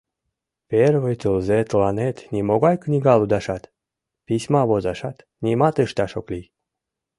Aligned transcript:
—Первый 0.71 1.15
тылзе 1.21 1.59
тыланет 1.69 2.17
нимогай 2.33 2.75
книга 2.83 3.13
лудашат, 3.19 3.63
письма 4.25 4.61
возашат— 4.69 5.17
нимат 5.45 5.75
ышташ 5.85 6.11
ок 6.19 6.27
лий. 6.33 6.45